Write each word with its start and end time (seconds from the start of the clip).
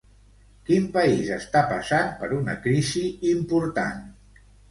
Quin 0.69 0.85
país 0.95 1.27
està 1.35 1.61
passant 1.73 2.09
per 2.23 2.31
una 2.39 2.57
crisi 2.65 3.05
important? 3.35 4.01